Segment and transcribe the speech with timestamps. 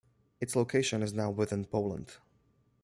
[0.39, 2.13] Its location is now within Poland.